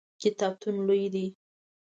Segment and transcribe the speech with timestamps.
[0.21, 1.25] کتابتون لوی دی؟